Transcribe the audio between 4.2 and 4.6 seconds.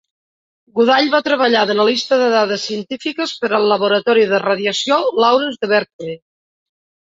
de